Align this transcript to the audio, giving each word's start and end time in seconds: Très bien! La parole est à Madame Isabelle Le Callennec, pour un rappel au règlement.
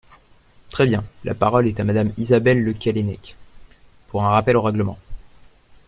Très 0.71 0.87
bien! 0.87 1.03
La 1.23 1.35
parole 1.35 1.67
est 1.67 1.79
à 1.79 1.83
Madame 1.83 2.11
Isabelle 2.17 2.63
Le 2.63 2.73
Callennec, 2.73 3.35
pour 4.07 4.23
un 4.25 4.29
rappel 4.29 4.57
au 4.57 4.63
règlement. 4.63 4.97